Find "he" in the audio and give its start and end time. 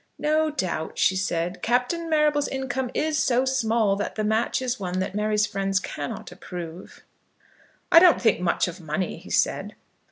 9.17-9.29